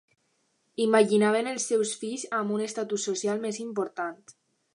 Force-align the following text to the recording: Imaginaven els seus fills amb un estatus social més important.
Imaginaven 0.85 1.49
els 1.51 1.67
seus 1.73 1.91
fills 2.05 2.23
amb 2.39 2.55
un 2.57 2.65
estatus 2.69 3.07
social 3.11 3.45
més 3.45 3.61
important. 3.67 4.21